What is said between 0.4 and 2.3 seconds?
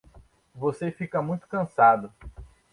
Você fica muito cansado!